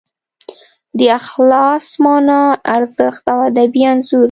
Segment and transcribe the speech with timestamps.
[0.97, 2.41] د اخلاص مانا،
[2.75, 4.19] ارزښت او ادبي انځور